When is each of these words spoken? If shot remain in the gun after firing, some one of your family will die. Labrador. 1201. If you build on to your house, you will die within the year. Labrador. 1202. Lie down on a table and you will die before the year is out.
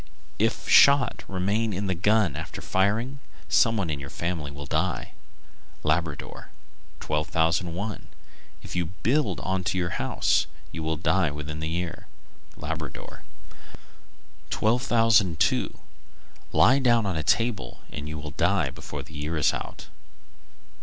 If 0.39 0.67
shot 0.67 1.23
remain 1.27 1.73
in 1.73 1.85
the 1.85 1.93
gun 1.93 2.35
after 2.35 2.59
firing, 2.59 3.19
some 3.47 3.77
one 3.77 3.91
of 3.91 3.99
your 3.99 4.09
family 4.09 4.49
will 4.49 4.65
die. 4.65 5.11
Labrador. 5.83 6.49
1201. 7.01 8.07
If 8.63 8.75
you 8.75 8.87
build 9.03 9.39
on 9.41 9.63
to 9.65 9.77
your 9.77 10.01
house, 10.01 10.47
you 10.71 10.81
will 10.81 10.97
die 10.97 11.29
within 11.29 11.59
the 11.59 11.69
year. 11.69 12.07
Labrador. 12.57 13.23
1202. 14.49 15.77
Lie 16.51 16.79
down 16.79 17.05
on 17.05 17.15
a 17.15 17.21
table 17.21 17.81
and 17.91 18.09
you 18.09 18.17
will 18.17 18.31
die 18.31 18.71
before 18.71 19.03
the 19.03 19.13
year 19.13 19.37
is 19.37 19.53
out. 19.53 19.85